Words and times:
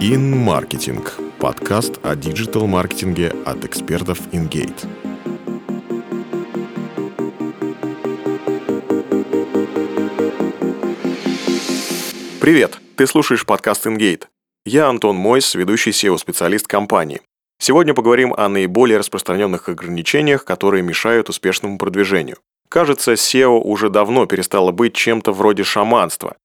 InMarketing– 0.00 1.04
подкаст 1.40 1.98
о 2.04 2.14
диджитал-маркетинге 2.14 3.34
от 3.44 3.64
экспертов 3.64 4.20
InGate. 4.30 4.86
Привет! 12.40 12.78
Ты 12.94 13.08
слушаешь 13.08 13.44
подкаст 13.44 13.88
InGate. 13.88 14.26
Я 14.64 14.86
Антон 14.86 15.16
Мойс, 15.16 15.56
ведущий 15.56 15.90
SEO-специалист 15.90 16.68
компании. 16.68 17.20
Сегодня 17.58 17.92
поговорим 17.92 18.32
о 18.34 18.48
наиболее 18.48 18.98
распространенных 18.98 19.68
ограничениях, 19.68 20.44
которые 20.44 20.84
мешают 20.84 21.28
успешному 21.28 21.76
продвижению. 21.76 22.36
Кажется, 22.68 23.14
SEO 23.14 23.58
уже 23.58 23.90
давно 23.90 24.26
перестало 24.26 24.70
быть 24.70 24.94
чем-то 24.94 25.32
вроде 25.32 25.64
шаманства. 25.64 26.36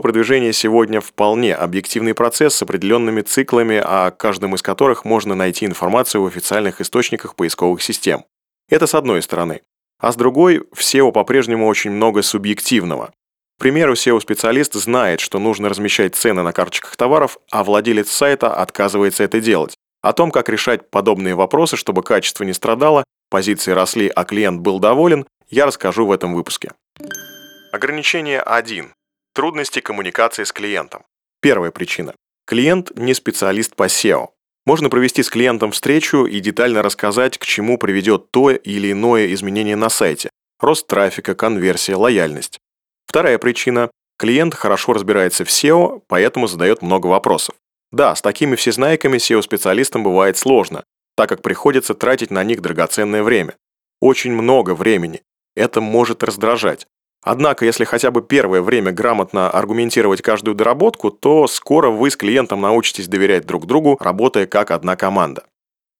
Продвижение 0.00 0.54
сегодня 0.54 1.00
вполне 1.00 1.54
объективный 1.54 2.14
процесс 2.14 2.54
с 2.54 2.62
определенными 2.62 3.20
циклами, 3.20 3.76
о 3.76 4.10
каждом 4.10 4.54
из 4.54 4.62
которых 4.62 5.04
можно 5.04 5.34
найти 5.34 5.66
информацию 5.66 6.22
в 6.22 6.26
официальных 6.26 6.80
источниках 6.80 7.36
поисковых 7.36 7.82
систем. 7.82 8.24
Это 8.70 8.86
с 8.86 8.94
одной 8.94 9.22
стороны. 9.22 9.60
А 10.00 10.10
с 10.10 10.16
другой, 10.16 10.64
в 10.72 10.80
SEO 10.80 11.12
по-прежнему 11.12 11.66
очень 11.66 11.90
много 11.90 12.22
субъективного. 12.22 13.12
К 13.58 13.60
примеру, 13.60 13.92
SEO-специалист 13.92 14.72
знает, 14.74 15.20
что 15.20 15.38
нужно 15.38 15.68
размещать 15.68 16.16
цены 16.16 16.42
на 16.42 16.52
карточках 16.52 16.96
товаров, 16.96 17.38
а 17.50 17.62
владелец 17.62 18.10
сайта 18.10 18.52
отказывается 18.52 19.22
это 19.22 19.40
делать. 19.40 19.76
О 20.00 20.12
том, 20.12 20.30
как 20.30 20.48
решать 20.48 20.90
подобные 20.90 21.34
вопросы, 21.34 21.76
чтобы 21.76 22.02
качество 22.02 22.44
не 22.44 22.54
страдало, 22.54 23.04
позиции 23.30 23.72
росли, 23.72 24.08
а 24.08 24.24
клиент 24.24 24.62
был 24.62 24.80
доволен, 24.80 25.26
я 25.48 25.66
расскажу 25.66 26.06
в 26.06 26.12
этом 26.12 26.34
выпуске. 26.34 26.72
Ограничение 27.72 28.40
1. 28.40 28.92
Трудности 29.34 29.80
коммуникации 29.80 30.44
с 30.44 30.52
клиентом. 30.52 31.04
Первая 31.40 31.70
причина. 31.70 32.14
Клиент 32.46 32.92
не 32.96 33.14
специалист 33.14 33.74
по 33.74 33.84
SEO. 33.84 34.28
Можно 34.66 34.90
провести 34.90 35.22
с 35.22 35.30
клиентом 35.30 35.72
встречу 35.72 36.26
и 36.26 36.38
детально 36.38 36.82
рассказать, 36.82 37.38
к 37.38 37.46
чему 37.46 37.78
приведет 37.78 38.30
то 38.30 38.50
или 38.50 38.92
иное 38.92 39.32
изменение 39.32 39.74
на 39.74 39.88
сайте. 39.88 40.28
Рост 40.60 40.86
трафика, 40.86 41.34
конверсия, 41.34 41.96
лояльность. 41.96 42.60
Вторая 43.06 43.38
причина. 43.38 43.90
Клиент 44.18 44.54
хорошо 44.54 44.92
разбирается 44.92 45.46
в 45.46 45.48
SEO, 45.48 46.02
поэтому 46.08 46.46
задает 46.46 46.82
много 46.82 47.06
вопросов. 47.06 47.54
Да, 47.90 48.14
с 48.14 48.20
такими 48.20 48.54
всезнайками 48.54 49.16
SEO-специалистам 49.16 50.02
бывает 50.02 50.36
сложно, 50.36 50.84
так 51.16 51.30
как 51.30 51.40
приходится 51.40 51.94
тратить 51.94 52.30
на 52.30 52.44
них 52.44 52.60
драгоценное 52.60 53.22
время. 53.22 53.54
Очень 53.98 54.32
много 54.32 54.74
времени, 54.74 55.22
это 55.56 55.80
может 55.80 56.22
раздражать. 56.22 56.86
Однако, 57.22 57.64
если 57.64 57.84
хотя 57.84 58.10
бы 58.10 58.20
первое 58.20 58.62
время 58.62 58.90
грамотно 58.90 59.48
аргументировать 59.48 60.22
каждую 60.22 60.56
доработку, 60.56 61.10
то 61.10 61.46
скоро 61.46 61.90
вы 61.90 62.10
с 62.10 62.16
клиентом 62.16 62.60
научитесь 62.60 63.06
доверять 63.06 63.46
друг 63.46 63.66
другу, 63.66 63.96
работая 64.00 64.46
как 64.46 64.72
одна 64.72 64.96
команда. 64.96 65.44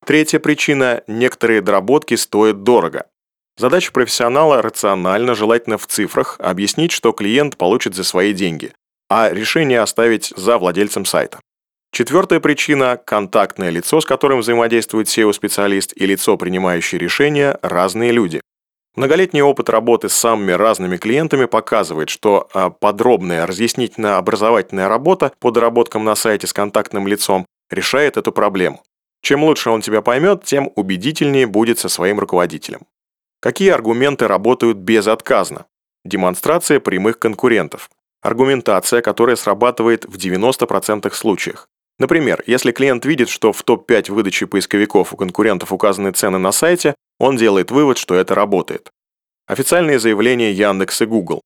Третья 0.05 0.41
причина– 0.41 1.03
некоторые 1.07 1.61
доработки 1.61 2.15
стоят 2.15 2.65
дорого. 2.65 3.07
Задача 3.57 3.93
профессионала 3.93 4.63
рационально, 4.63 5.37
желательно 5.37 5.79
в 5.79 5.87
цифрах, 5.87 6.37
объяснить, 6.41 6.91
что 6.91 7.13
клиент 7.13 7.57
получит 7.57 7.95
за 7.95 8.03
свои 8.03 8.33
деньги, 8.33 8.73
а 9.09 9.31
решение 9.31 9.81
оставить 9.81 10.33
за 10.37 10.59
владельцем 10.59 11.05
сайта. 11.05 11.39
Четвертая 11.93 12.41
причина– 12.41 12.99
контактное 13.05 13.71
лицо, 13.71 14.01
с 14.01 14.07
которым 14.07 14.41
взаимодействует 14.41 15.07
SEO-специалист 15.07 15.93
и 15.95 16.07
лицо, 16.07 16.37
принимающее 16.37 16.99
решения– 16.99 17.59
разные 17.63 18.11
люди. 18.11 18.41
Многолетний 18.95 19.41
опыт 19.41 19.71
работы 19.71 20.11
с 20.11 20.15
самыми 20.15 20.53
разными 20.53 20.99
клиентами 20.99 21.47
показывает, 21.47 22.11
что 22.11 22.49
а, 22.53 22.69
подробная 22.69 23.47
разъяснительно-образовательная 23.47 24.89
работа 24.89 25.33
по 25.39 25.51
доработкам 25.51 26.05
на 26.05 26.15
сайте 26.15 26.47
с 26.47 26.53
контактным 26.53 27.07
лицом 27.07 27.47
решает 27.71 28.19
эту 28.19 28.33
проблему. 28.33 28.83
Чем 29.23 29.45
лучше 29.45 29.71
он 29.71 29.81
тебя 29.81 30.03
поймет, 30.03 30.45
тем 30.45 30.71
убедительнее 30.77 31.47
будет 31.47 31.79
со 31.79 31.89
своим 31.89 32.19
руководителем. 32.19 32.81
Какие 33.41 33.71
аргументы 33.71 34.29
работают 34.29 34.77
безотказно? 34.77 35.67
Демонстрация 36.05 36.79
прямых 36.79 37.19
конкурентов. 37.19 37.89
Аргументация, 38.21 39.01
которая 39.01 39.37
срабатывает 39.37 40.05
в 40.05 40.17
90% 40.17 41.11
случаях. 41.15 41.69
Например, 42.03 42.43
если 42.49 42.73
клиент 42.73 43.07
видит, 43.07 43.29
что 43.29 43.53
в 43.53 43.63
топ-5 43.63 44.11
выдачи 44.11 44.45
поисковиков 44.45 45.13
у 45.13 45.17
конкурентов 45.17 45.73
указаны 45.73 46.11
цены 46.11 46.39
на 46.39 46.51
сайте, 46.51 46.97
он 47.21 47.37
делает 47.37 47.71
вывод, 47.71 47.97
что 47.97 48.17
это 48.17 48.35
работает. 48.35 48.91
Официальные 49.47 50.01
заявления 50.01 50.51
Яндекс 50.51 51.03
и 51.03 51.07
Google. 51.07 51.43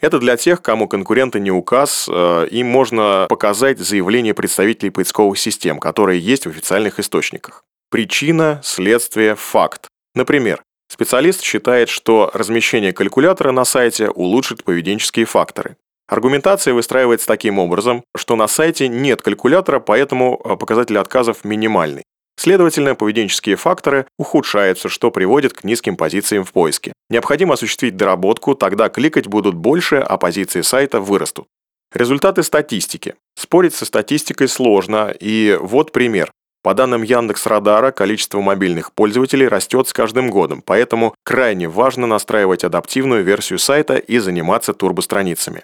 Это 0.00 0.18
для 0.18 0.38
тех, 0.38 0.62
кому 0.62 0.88
конкуренты 0.88 1.38
не 1.38 1.50
указ, 1.50 2.08
э, 2.10 2.46
им 2.50 2.66
можно 2.66 3.26
показать 3.28 3.78
заявление 3.78 4.32
представителей 4.32 4.88
поисковых 4.88 5.38
систем, 5.38 5.78
которые 5.78 6.18
есть 6.18 6.46
в 6.46 6.48
официальных 6.48 6.98
источниках. 6.98 7.62
Причина, 7.90 8.62
следствие, 8.64 9.34
факт. 9.34 9.88
Например, 10.14 10.62
специалист 10.88 11.42
считает, 11.42 11.90
что 11.90 12.30
размещение 12.32 12.94
калькулятора 12.94 13.52
на 13.52 13.66
сайте 13.66 14.08
улучшит 14.08 14.64
поведенческие 14.64 15.26
факторы. 15.26 15.76
Аргументация 16.10 16.74
выстраивается 16.74 17.28
таким 17.28 17.60
образом, 17.60 18.02
что 18.16 18.34
на 18.34 18.48
сайте 18.48 18.88
нет 18.88 19.22
калькулятора, 19.22 19.78
поэтому 19.78 20.40
э, 20.44 20.56
показатель 20.56 20.98
отказов 20.98 21.44
минимальный. 21.44 22.02
Следовательно, 22.36 22.96
поведенческие 22.96 23.54
факторы 23.54 24.06
ухудшаются, 24.18 24.88
что 24.88 25.12
приводит 25.12 25.52
к 25.52 25.62
низким 25.62 25.96
позициям 25.96 26.44
в 26.44 26.52
поиске. 26.52 26.92
Необходимо 27.10 27.54
осуществить 27.54 27.96
доработку, 27.96 28.56
тогда 28.56 28.88
кликать 28.88 29.28
будут 29.28 29.54
больше, 29.54 29.96
а 29.96 30.16
позиции 30.16 30.62
сайта 30.62 31.00
вырастут. 31.00 31.46
Результаты 31.94 32.42
статистики. 32.42 33.14
Спорить 33.38 33.74
со 33.74 33.84
статистикой 33.84 34.48
сложно, 34.48 35.14
и 35.20 35.56
вот 35.60 35.92
пример. 35.92 36.32
По 36.64 36.74
данным 36.74 37.04
Яндекс 37.04 37.46
Радара, 37.46 37.92
количество 37.92 38.40
мобильных 38.40 38.92
пользователей 38.94 39.46
растет 39.46 39.86
с 39.86 39.92
каждым 39.92 40.30
годом, 40.30 40.60
поэтому 40.60 41.14
крайне 41.22 41.68
важно 41.68 42.08
настраивать 42.08 42.64
адаптивную 42.64 43.22
версию 43.22 43.60
сайта 43.60 43.94
и 43.96 44.18
заниматься 44.18 44.74
турбостраницами. 44.74 45.62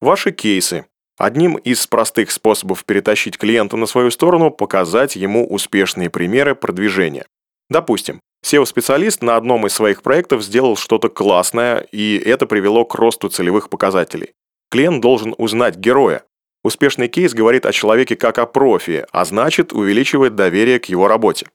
Ваши 0.00 0.30
кейсы. 0.30 0.86
Одним 1.18 1.56
из 1.56 1.84
простых 1.88 2.30
способов 2.30 2.84
перетащить 2.84 3.36
клиента 3.36 3.76
на 3.76 3.86
свою 3.86 4.12
сторону– 4.12 4.50
показать 4.52 5.16
ему 5.16 5.44
успешные 5.44 6.08
примеры 6.08 6.54
продвижения. 6.54 7.26
Допустим, 7.68 8.20
SEO-специалист 8.46 9.22
на 9.22 9.34
одном 9.34 9.66
из 9.66 9.72
своих 9.72 10.02
проектов 10.02 10.44
сделал 10.44 10.76
что-то 10.76 11.08
классное, 11.08 11.80
и 11.90 12.16
это 12.16 12.46
привело 12.46 12.84
к 12.84 12.94
росту 12.94 13.28
целевых 13.28 13.68
показателей. 13.70 14.34
Клиент 14.70 15.02
должен 15.02 15.34
узнать 15.36 15.76
героя. 15.76 16.22
Успешный 16.62 17.08
кейс 17.08 17.34
говорит 17.34 17.66
о 17.66 17.72
человеке 17.72 18.14
как 18.14 18.38
о 18.38 18.46
профи, 18.46 19.04
а 19.10 19.24
значит 19.24 19.72
увеличивает 19.72 20.36
доверие 20.36 20.78
к 20.78 20.86
его 20.86 21.08
работе. 21.08 21.48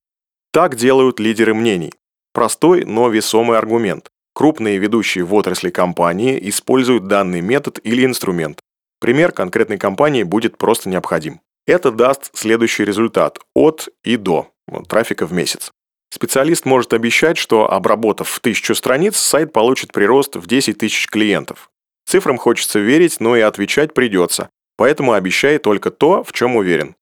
Так 0.51 0.75
делают 0.75 1.21
лидеры 1.21 1.53
мнений. 1.53 1.93
Простой, 2.33 2.83
но 2.83 3.07
весомый 3.07 3.57
аргумент. 3.57 4.09
Крупные 4.33 4.79
ведущие 4.79 5.23
в 5.23 5.33
отрасли 5.33 5.69
компании 5.69 6.39
используют 6.49 7.07
данный 7.07 7.41
метод 7.41 7.79
или 7.83 8.03
инструмент. 8.03 8.59
Пример 8.99 9.31
конкретной 9.31 9.77
компании 9.77 10.23
будет 10.23 10.57
просто 10.57 10.89
необходим. 10.89 11.41
Это 11.67 11.91
даст 11.91 12.31
следующий 12.33 12.83
результат 12.83 13.39
от 13.53 13.89
и 14.03 14.17
до 14.17 14.49
трафика 14.87 15.27
в 15.27 15.33
месяц. 15.33 15.71
Специалист 16.09 16.65
может 16.65 16.93
обещать, 16.93 17.37
что 17.37 17.71
обработав 17.71 18.39
тысячу 18.39 18.75
страниц, 18.75 19.17
сайт 19.17 19.51
получит 19.51 19.91
прирост 19.91 20.35
в 20.35 20.45
10 20.47 20.77
тысяч 20.77 21.07
клиентов. 21.07 21.69
Цифрам 22.05 22.37
хочется 22.37 22.79
верить, 22.79 23.19
но 23.19 23.35
и 23.35 23.41
отвечать 23.41 23.93
придется, 23.93 24.49
поэтому 24.77 25.13
обещай 25.13 25.57
только 25.57 25.89
то, 25.89 26.23
в 26.23 26.31
чем 26.31 26.55
уверен. 26.55 26.95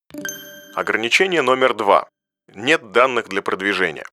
Ограничение 0.74 1.42
номер 1.42 1.74
два. 1.74 2.08
Нет 2.54 2.92
данных 2.92 3.28
для 3.28 3.42
продвижения. 3.42 4.04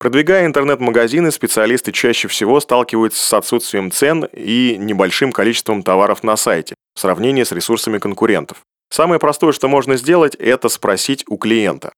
Продвигая 0.00 0.46
интернет-магазины, 0.46 1.32
специалисты 1.32 1.90
чаще 1.90 2.28
всего 2.28 2.60
сталкиваются 2.60 3.20
с 3.20 3.32
отсутствием 3.32 3.90
цен 3.90 4.28
и 4.32 4.76
небольшим 4.78 5.32
количеством 5.32 5.82
товаров 5.82 6.22
на 6.22 6.36
сайте 6.36 6.76
в 6.94 7.00
сравнении 7.00 7.42
с 7.42 7.50
ресурсами 7.50 7.98
конкурентов. 7.98 8.58
Самое 8.90 9.18
простое, 9.18 9.50
что 9.52 9.66
можно 9.66 9.96
сделать, 9.96 10.36
это 10.36 10.68
спросить 10.68 11.24
у 11.28 11.36
клиента. 11.36 11.92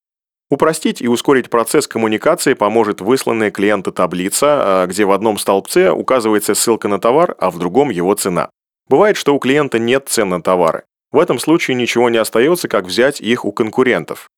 Упростить 0.48 1.02
и 1.02 1.08
ускорить 1.08 1.50
процесс 1.50 1.86
коммуникации 1.86 2.54
поможет 2.54 3.02
высланная 3.02 3.50
клиента 3.50 3.92
таблица, 3.92 4.46
а, 4.82 4.86
где 4.86 5.04
в 5.04 5.12
одном 5.12 5.38
столбце 5.38 5.92
указывается 5.92 6.54
ссылка 6.54 6.88
на 6.88 6.98
товар, 6.98 7.36
а 7.38 7.50
в 7.50 7.58
другом 7.58 7.90
его 7.90 8.14
цена. 8.14 8.48
Бывает, 8.88 9.16
что 9.16 9.34
у 9.34 9.38
клиента 9.38 9.78
нет 9.78 10.08
цен 10.08 10.30
на 10.30 10.42
товары. 10.42 10.84
В 11.12 11.18
этом 11.18 11.38
случае 11.38 11.76
ничего 11.76 12.08
не 12.08 12.18
остается, 12.18 12.66
как 12.66 12.86
взять 12.86 13.20
их 13.20 13.44
у 13.44 13.52
конкурентов. 13.52 14.28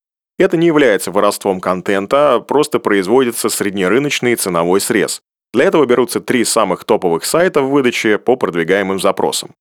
Это 0.42 0.56
не 0.56 0.66
является 0.66 1.12
воровством 1.12 1.60
контента, 1.60 2.34
а 2.34 2.40
просто 2.40 2.80
производится 2.80 3.48
среднерыночный 3.48 4.34
ценовой 4.34 4.80
срез. 4.80 5.22
Для 5.54 5.66
этого 5.66 5.86
берутся 5.86 6.20
три 6.20 6.44
самых 6.44 6.82
топовых 6.82 7.24
сайта 7.24 7.62
в 7.62 7.70
выдаче 7.70 8.18
по 8.18 8.34
продвигаемым 8.34 8.98
запросам. 8.98 9.54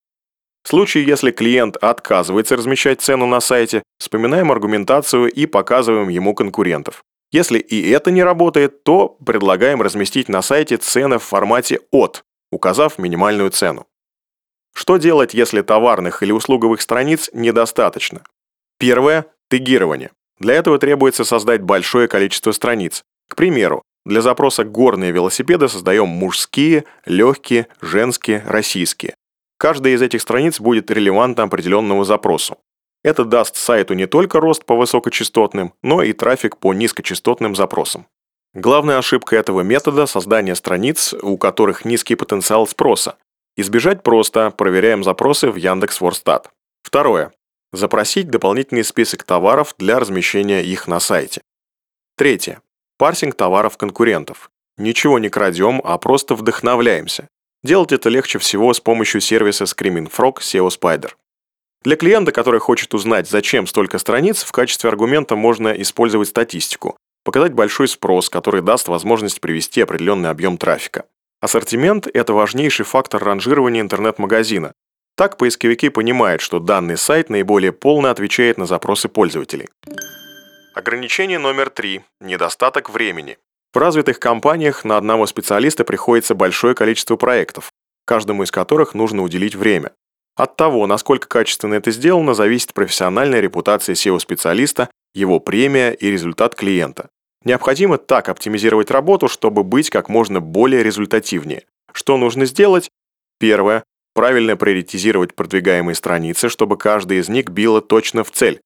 В 0.64 0.70
случае, 0.70 1.06
если 1.06 1.30
клиент 1.30 1.78
отказывается 1.78 2.56
размещать 2.56 3.00
цену 3.00 3.28
на 3.28 3.42
сайте, 3.42 3.84
вспоминаем 4.00 4.52
аргументацию 4.52 5.30
и 5.30 5.46
показываем 5.46 6.10
ему 6.10 6.34
конкурентов. 6.34 7.04
Если 7.32 7.60
и 7.60 7.92
это 7.92 8.10
не 8.10 8.24
работает, 8.24 8.84
то 8.84 9.10
предлагаем 9.24 9.84
разместить 9.84 10.30
на 10.30 10.42
сайте 10.42 10.78
цены 10.78 11.20
в 11.20 11.24
формате 11.24 11.80
«от», 11.92 12.24
указав 12.52 12.98
минимальную 12.98 13.52
цену. 13.52 13.86
Что 14.74 14.98
делать, 14.98 15.36
если 15.36 15.62
товарных 15.62 16.24
или 16.24 16.32
услуговых 16.32 16.82
страниц 16.82 17.30
недостаточно? 17.34 18.24
Первое 18.80 19.28
Тегирование. 19.52 20.12
Для 20.42 20.56
этого 20.56 20.80
требуется 20.80 21.24
создать 21.24 21.62
большое 21.62 22.08
количество 22.08 22.52
страниц. 22.52 23.04
К 23.30 23.36
примеру, 23.36 23.84
для 24.08 24.22
запроса 24.22 24.64
«горные 24.64 25.12
велосипеды» 25.12 25.70
создаем 25.70 26.08
мужские, 26.08 26.86
легкие, 27.06 27.68
женские, 27.80 28.44
российские. 28.48 29.14
Каждая 29.60 29.94
из 29.94 30.02
этих 30.02 30.20
страниц 30.20 30.60
будет 30.60 30.90
релевантна 30.90 31.44
определенному 31.44 32.06
запросу. 32.06 32.58
Это 33.04 33.24
даст 33.24 33.56
сайту 33.56 33.94
не 33.94 34.08
только 34.08 34.40
рост 34.40 34.66
по 34.66 34.76
высокочастотным, 34.76 35.76
но 35.84 36.02
и 36.02 36.12
трафик 36.12 36.58
по 36.58 36.74
низкочастотным 36.74 37.56
запросам. 37.56 38.08
Главная 38.56 38.98
ошибка 38.98 39.36
этого 39.36 39.62
метода– 39.62 40.06
создание 40.08 40.56
страниц, 40.56 41.14
у 41.22 41.38
которых 41.38 41.86
низкий 41.86 42.16
потенциал 42.16 42.66
спроса. 42.66 43.16
Избежать 43.58 44.02
просто, 44.02 44.50
проверяем 44.50 45.04
запросы 45.04 45.52
в 45.52 45.56
Яндекс.Ворстат. 45.56 46.50
Второе. 46.82 47.32
Запросить 47.74 48.30
дополнительный 48.30 48.84
список 48.84 49.24
товаров 49.24 49.76
для 49.78 50.00
размещения 50.00 50.62
их 50.62 50.88
на 50.88 51.00
сайте. 51.00 51.42
Третье. 52.18 52.62
Парсинг 52.98 53.36
товаров 53.36 53.78
конкурентов. 53.78 54.52
Ничего 54.78 55.20
не 55.20 55.30
крадем, 55.30 55.82
а 55.84 55.98
просто 55.98 56.36
вдохновляемся. 56.36 57.28
Делать 57.64 57.92
это 57.92 58.10
легче 58.10 58.40
всего 58.40 58.74
с 58.74 58.80
помощью 58.80 59.22
сервиса 59.22 59.66
Screaming 59.66 60.12
Frog 60.12 60.40
SEO 60.40 60.68
Spider. 60.70 61.12
Для 61.84 61.96
клиента, 61.96 62.32
который 62.32 62.60
хочет 62.60 62.94
узнать, 62.94 63.30
зачем 63.30 63.66
столько 63.68 63.98
страниц, 64.00 64.44
в 64.44 64.52
качестве 64.52 64.90
аргумента 64.90 65.36
можно 65.36 65.70
использовать 65.70 66.28
статистику, 66.28 66.98
показать 67.24 67.54
большой 67.54 67.88
спрос, 67.88 68.30
который 68.30 68.62
даст 68.62 68.88
возможность 68.88 69.42
привести 69.42 69.82
определенный 69.82 70.30
объем 70.30 70.58
трафика. 70.58 71.06
Ассортимент– 71.40 72.08
это 72.14 72.34
важнейший 72.34 72.86
фактор 72.86 73.24
ранжирования 73.24 73.82
интернет-магазина. 73.82 74.74
Так 75.16 75.38
поисковики 75.38 75.90
понимают, 75.90 76.42
что 76.42 76.60
данный 76.60 76.98
сайт 76.98 77.30
наиболее 77.30 77.72
полно 77.72 78.10
отвечает 78.10 78.58
на 78.58 78.66
запросы 78.66 79.10
пользователей. 79.10 79.68
Ограничение 80.74 81.38
номер 81.38 81.70
три– 81.70 82.02
недостаток 82.22 82.90
времени. 82.90 83.38
В 83.74 83.78
развитых 83.78 84.20
компаниях 84.20 84.84
на 84.84 84.98
одного 84.98 85.26
специалиста 85.28 85.84
приходится 85.84 86.36
большое 86.36 86.76
количество 86.76 87.16
проектов, 87.16 87.72
каждому 88.06 88.44
из 88.44 88.52
которых 88.52 88.94
нужно 88.94 89.22
уделить 89.22 89.56
время. 89.56 89.92
От 90.36 90.56
того, 90.56 90.88
насколько 90.88 91.28
качественно 91.28 91.76
это 91.76 91.92
сделано, 91.92 92.34
зависит 92.34 92.74
профессиональная 92.74 93.42
репутация 93.42 93.96
SEO-специалиста, 93.96 94.90
его 95.14 95.40
премия 95.40 95.92
и 95.92 96.10
результат 96.10 96.56
клиента. 96.56 97.10
Необходимо 97.44 97.98
так 97.98 98.30
оптимизировать 98.30 98.92
работу, 98.92 99.28
чтобы 99.28 99.64
быть 99.64 99.90
как 99.90 100.10
можно 100.10 100.40
более 100.40 100.84
результативнее. 100.84 101.66
Что 101.92 102.18
нужно 102.18 102.46
сделать? 102.46 102.90
Первое. 103.40 103.84
Правильно 104.14 104.58
приоритизировать 104.58 105.36
продвигаемые 105.36 105.96
страницы, 105.96 106.50
чтобы 106.50 106.78
каждая 106.78 107.20
из 107.20 107.30
них 107.30 107.46
била 107.46 107.82
точно 107.82 108.24
в 108.24 108.32
цель. 108.32 108.60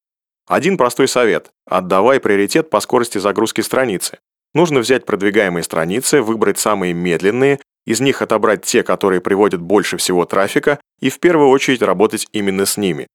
Один 0.47 0.77
простой 0.77 1.07
совет. 1.07 1.51
Отдавай 1.68 2.19
приоритет 2.19 2.69
по 2.69 2.80
скорости 2.80 3.18
загрузки 3.18 3.62
страницы. 3.62 4.19
Нужно 4.53 4.80
взять 4.80 5.06
продвигаемые 5.06 5.63
страницы, 5.63 6.21
выбрать 6.21 6.57
самые 6.57 6.94
медленные, 6.94 7.59
из 7.86 8.00
них 8.00 8.21
отобрать 8.21 8.63
те, 8.63 8.83
которые 8.83 9.21
приводят 9.21 9.62
больше 9.62 9.97
всего 9.97 10.25
трафика, 10.25 10.80
и 11.00 11.09
в 11.09 11.19
первую 11.19 11.50
очередь 11.50 11.81
работать 11.81 12.27
именно 12.31 12.65
с 12.65 12.77
ними. 12.77 13.07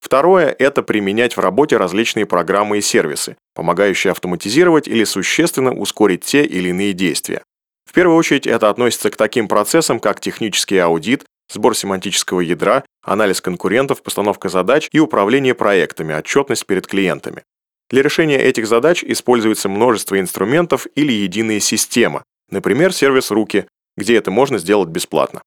Второе– 0.00 0.54
это 0.58 0.82
применять 0.82 1.36
в 1.36 1.40
работе 1.40 1.76
различные 1.76 2.26
программы 2.26 2.78
и 2.78 2.82
сервисы, 2.82 3.36
помогающие 3.54 4.10
автоматизировать 4.10 4.88
или 4.88 5.04
существенно 5.04 5.72
ускорить 5.72 6.24
те 6.24 6.44
или 6.44 6.70
иные 6.70 6.92
действия. 6.92 7.42
В 7.88 7.92
первую 7.92 8.16
очередь 8.16 8.46
это 8.46 8.68
относится 8.68 9.10
к 9.10 9.16
таким 9.16 9.48
процессам, 9.48 10.00
как 10.00 10.20
технический 10.20 10.78
аудит, 10.78 11.24
сбор 11.52 11.76
семантического 11.76 12.40
ядра, 12.40 12.84
анализ 13.02 13.40
конкурентов, 13.40 14.02
постановка 14.02 14.48
задач 14.48 14.88
и 14.92 14.98
управление 14.98 15.54
проектами, 15.54 16.14
отчетность 16.14 16.66
перед 16.66 16.86
клиентами. 16.86 17.42
Для 17.90 18.02
решения 18.02 18.38
этих 18.38 18.66
задач 18.66 19.04
используется 19.04 19.68
множество 19.68 20.18
инструментов 20.18 20.86
или 20.94 21.12
единая 21.12 21.60
система, 21.60 22.24
например, 22.50 22.92
сервис 22.92 23.30
«Руки», 23.30 23.66
где 23.96 24.16
это 24.16 24.30
можно 24.30 24.58
сделать 24.58 24.88
бесплатно. 24.88 25.42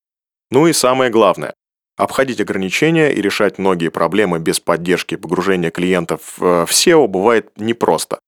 Ну 0.51 0.67
и 0.67 0.73
самое 0.73 1.09
главное– 1.09 1.53
обходить 1.97 2.39
ограничения 2.39 3.11
и 3.11 3.21
решать 3.21 3.57
многие 3.57 3.89
проблемы 3.89 4.39
без 4.39 4.59
поддержки 4.59 5.15
погружения 5.15 5.71
клиентов 5.71 6.37
в 6.37 6.67
SEO 6.69 7.07
бывает 7.07 7.49
непросто. 7.57 8.19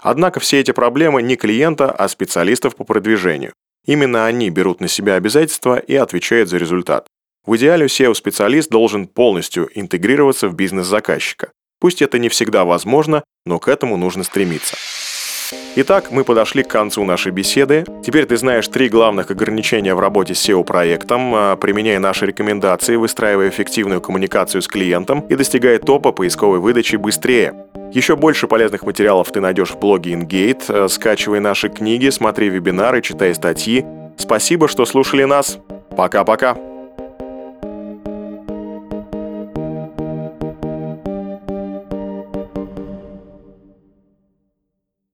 Однако 0.00 0.40
все 0.40 0.60
эти 0.60 0.70
проблемы 0.72 1.22
не 1.22 1.36
клиента, 1.36 1.90
а 1.90 2.08
специалистов 2.08 2.76
по 2.76 2.84
продвижению. 2.84 3.52
Именно 3.86 4.26
они 4.26 4.50
берут 4.50 4.80
на 4.80 4.88
себя 4.88 5.14
обязательства 5.14 5.78
и 5.78 5.94
отвечают 5.94 6.48
за 6.48 6.58
результат. 6.58 7.06
В 7.46 7.56
идеале 7.56 7.86
SEO-специалист 7.86 8.68
должен 8.70 9.06
полностью 9.06 9.70
интегрироваться 9.72 10.48
в 10.48 10.54
бизнес 10.54 10.86
заказчика. 10.86 11.52
Пусть 11.80 12.02
это 12.02 12.18
не 12.18 12.28
всегда 12.28 12.64
возможно, 12.64 13.22
но 13.44 13.60
к 13.60 13.68
этому 13.68 13.96
нужно 13.96 14.24
стремиться. 14.24 14.76
Итак, 15.76 16.10
мы 16.10 16.24
подошли 16.24 16.64
к 16.64 16.68
концу 16.68 17.04
нашей 17.04 17.30
беседы. 17.30 17.84
Теперь 18.04 18.26
ты 18.26 18.36
знаешь 18.36 18.66
три 18.66 18.88
главных 18.88 19.30
ограничения 19.30 19.94
в 19.94 20.00
работе 20.00 20.34
с 20.34 20.44
SEO-проектом, 20.48 21.32
а, 21.34 21.56
применяя 21.56 22.00
наши 22.00 22.26
рекомендации, 22.26 22.96
выстраивая 22.96 23.50
эффективную 23.50 24.00
коммуникацию 24.00 24.60
с 24.60 24.66
клиентом 24.66 25.20
и 25.20 25.36
достигая 25.36 25.78
топа 25.78 26.10
поисковой 26.10 26.58
выдачи 26.58 26.96
быстрее. 26.96 27.54
Еще 27.92 28.16
больше 28.16 28.48
полезных 28.48 28.82
материалов 28.82 29.30
ты 29.30 29.40
найдешь 29.40 29.70
в 29.70 29.78
блоге 29.78 30.14
InGate. 30.14 30.64
Э, 30.68 30.88
скачивай 30.88 31.38
наши 31.38 31.68
книги, 31.68 32.08
смотри 32.08 32.48
вебинары, 32.48 33.02
читай 33.02 33.32
статьи. 33.34 33.84
Спасибо, 34.18 34.66
что 34.66 34.84
слушали 34.84 35.22
нас. 35.24 35.58
Пока-пока. 35.96 36.56